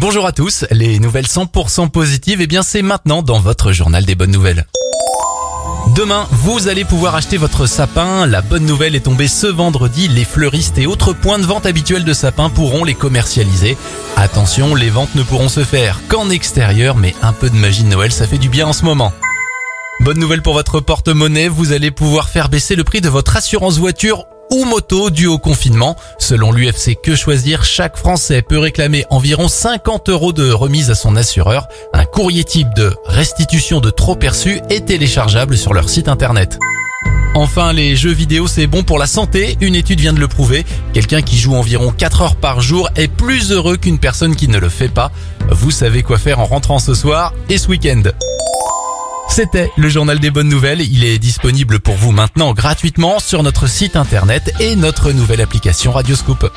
Bonjour 0.00 0.24
à 0.24 0.32
tous, 0.32 0.64
les 0.70 0.98
nouvelles 0.98 1.26
100% 1.26 1.90
positives, 1.90 2.40
eh 2.40 2.46
bien 2.46 2.62
c'est 2.62 2.80
maintenant 2.80 3.22
dans 3.22 3.38
votre 3.38 3.70
journal 3.70 4.06
des 4.06 4.14
bonnes 4.14 4.30
nouvelles. 4.30 4.64
Demain, 5.94 6.26
vous 6.30 6.68
allez 6.68 6.86
pouvoir 6.86 7.16
acheter 7.16 7.36
votre 7.36 7.66
sapin. 7.66 8.24
La 8.24 8.40
bonne 8.40 8.64
nouvelle 8.64 8.96
est 8.96 9.00
tombée 9.00 9.28
ce 9.28 9.46
vendredi. 9.46 10.08
Les 10.08 10.24
fleuristes 10.24 10.78
et 10.78 10.86
autres 10.86 11.12
points 11.12 11.38
de 11.38 11.44
vente 11.44 11.66
habituels 11.66 12.04
de 12.04 12.14
sapins 12.14 12.48
pourront 12.48 12.82
les 12.82 12.94
commercialiser. 12.94 13.76
Attention, 14.16 14.74
les 14.74 14.88
ventes 14.88 15.14
ne 15.16 15.22
pourront 15.22 15.50
se 15.50 15.64
faire 15.64 16.00
qu'en 16.08 16.30
extérieur, 16.30 16.96
mais 16.96 17.14
un 17.20 17.34
peu 17.34 17.50
de 17.50 17.56
magie 17.56 17.84
de 17.84 17.88
Noël, 17.88 18.10
ça 18.10 18.26
fait 18.26 18.38
du 18.38 18.48
bien 18.48 18.68
en 18.68 18.72
ce 18.72 18.86
moment. 18.86 19.12
Bonne 20.00 20.18
nouvelle 20.18 20.40
pour 20.40 20.54
votre 20.54 20.80
porte-monnaie, 20.80 21.48
vous 21.48 21.72
allez 21.72 21.90
pouvoir 21.90 22.30
faire 22.30 22.48
baisser 22.48 22.74
le 22.74 22.84
prix 22.84 23.02
de 23.02 23.10
votre 23.10 23.36
assurance 23.36 23.76
voiture 23.76 24.24
ou 24.50 24.64
moto 24.64 25.10
dû 25.10 25.26
au 25.26 25.38
confinement. 25.38 25.96
Selon 26.18 26.52
l'UFC 26.52 26.96
Que 27.02 27.14
Choisir, 27.14 27.64
chaque 27.64 27.96
Français 27.96 28.42
peut 28.42 28.58
réclamer 28.58 29.04
environ 29.10 29.48
50 29.48 30.08
euros 30.08 30.32
de 30.32 30.50
remise 30.50 30.90
à 30.90 30.94
son 30.94 31.16
assureur. 31.16 31.68
Un 31.92 32.04
courrier 32.04 32.44
type 32.44 32.72
de 32.74 32.94
restitution 33.06 33.80
de 33.80 33.90
trop 33.90 34.16
perçu 34.16 34.60
est 34.70 34.86
téléchargeable 34.86 35.56
sur 35.56 35.74
leur 35.74 35.88
site 35.88 36.08
internet. 36.08 36.58
Enfin, 37.34 37.72
les 37.72 37.94
jeux 37.94 38.12
vidéo, 38.12 38.48
c'est 38.48 38.66
bon 38.66 38.82
pour 38.82 38.98
la 38.98 39.06
santé. 39.06 39.56
Une 39.60 39.76
étude 39.76 40.00
vient 40.00 40.12
de 40.12 40.18
le 40.18 40.26
prouver. 40.28 40.66
Quelqu'un 40.92 41.22
qui 41.22 41.38
joue 41.38 41.54
environ 41.54 41.92
4 41.96 42.22
heures 42.22 42.36
par 42.36 42.60
jour 42.60 42.90
est 42.96 43.08
plus 43.08 43.52
heureux 43.52 43.76
qu'une 43.76 43.98
personne 43.98 44.34
qui 44.34 44.48
ne 44.48 44.58
le 44.58 44.68
fait 44.68 44.88
pas. 44.88 45.12
Vous 45.48 45.70
savez 45.70 46.02
quoi 46.02 46.18
faire 46.18 46.40
en 46.40 46.46
rentrant 46.46 46.80
ce 46.80 46.94
soir 46.94 47.32
et 47.48 47.56
ce 47.56 47.68
week-end. 47.68 48.02
C'était 49.30 49.70
le 49.76 49.88
journal 49.88 50.18
des 50.18 50.30
bonnes 50.30 50.48
nouvelles. 50.48 50.80
Il 50.80 51.04
est 51.04 51.18
disponible 51.18 51.78
pour 51.78 51.94
vous 51.94 52.10
maintenant 52.10 52.52
gratuitement 52.52 53.20
sur 53.20 53.44
notre 53.44 53.68
site 53.68 53.94
internet 53.94 54.52
et 54.58 54.74
notre 54.74 55.12
nouvelle 55.12 55.40
application 55.40 55.92
Radioscoop. 55.92 56.50